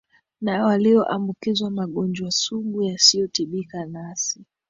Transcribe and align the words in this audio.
na 0.41 0.65
walioambukizwa 0.65 1.71
magonjwa 1.71 2.31
sugu 2.31 2.83
yasiotibika 2.83 3.85
nasi 3.85 4.43